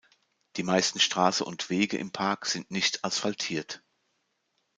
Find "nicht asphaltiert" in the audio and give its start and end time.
2.71-3.83